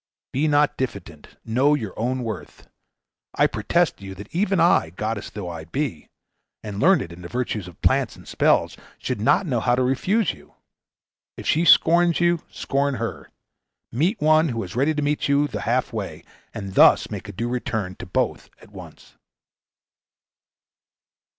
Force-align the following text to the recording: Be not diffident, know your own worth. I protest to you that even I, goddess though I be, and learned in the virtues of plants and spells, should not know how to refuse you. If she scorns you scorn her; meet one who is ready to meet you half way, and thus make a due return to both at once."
Be 0.33 0.47
not 0.47 0.77
diffident, 0.77 1.37
know 1.45 1.75
your 1.75 1.93
own 1.95 2.23
worth. 2.23 2.67
I 3.35 3.45
protest 3.45 3.97
to 3.97 4.03
you 4.03 4.15
that 4.15 4.33
even 4.33 4.59
I, 4.59 4.89
goddess 4.89 5.29
though 5.29 5.47
I 5.47 5.65
be, 5.65 6.07
and 6.63 6.79
learned 6.79 7.11
in 7.13 7.21
the 7.21 7.27
virtues 7.27 7.67
of 7.67 7.79
plants 7.83 8.15
and 8.15 8.27
spells, 8.27 8.75
should 8.97 9.21
not 9.21 9.45
know 9.45 9.59
how 9.59 9.75
to 9.75 9.83
refuse 9.83 10.33
you. 10.33 10.55
If 11.37 11.45
she 11.45 11.65
scorns 11.65 12.19
you 12.19 12.41
scorn 12.49 12.95
her; 12.95 13.29
meet 13.91 14.19
one 14.19 14.49
who 14.49 14.63
is 14.63 14.75
ready 14.75 14.95
to 14.95 15.03
meet 15.03 15.27
you 15.29 15.45
half 15.45 15.93
way, 15.93 16.23
and 16.51 16.73
thus 16.73 17.11
make 17.11 17.29
a 17.29 17.31
due 17.31 17.47
return 17.49 17.93
to 17.97 18.07
both 18.07 18.49
at 18.59 18.71
once." 18.71 19.17